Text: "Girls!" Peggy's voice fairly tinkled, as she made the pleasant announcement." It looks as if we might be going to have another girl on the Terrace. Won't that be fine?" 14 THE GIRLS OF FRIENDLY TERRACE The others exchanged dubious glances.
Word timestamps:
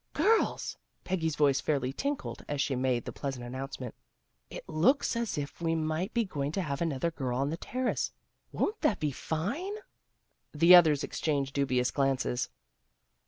"Girls!" 0.13 0.77
Peggy's 1.03 1.35
voice 1.35 1.61
fairly 1.61 1.93
tinkled, 1.93 2.43
as 2.47 2.59
she 2.59 2.75
made 2.75 3.05
the 3.05 3.11
pleasant 3.11 3.45
announcement." 3.45 3.93
It 4.49 4.67
looks 4.67 5.15
as 5.15 5.37
if 5.37 5.61
we 5.61 5.75
might 5.75 6.11
be 6.11 6.25
going 6.25 6.51
to 6.53 6.61
have 6.63 6.81
another 6.81 7.11
girl 7.11 7.37
on 7.37 7.51
the 7.51 7.57
Terrace. 7.57 8.11
Won't 8.51 8.81
that 8.81 8.99
be 8.99 9.11
fine?" 9.11 9.53
14 9.57 9.63
THE 9.75 9.75
GIRLS 9.75 9.83
OF 9.83 9.89
FRIENDLY 9.91 10.27
TERRACE 10.31 10.59
The 10.59 10.75
others 10.75 11.03
exchanged 11.03 11.53
dubious 11.53 11.91
glances. 11.91 12.49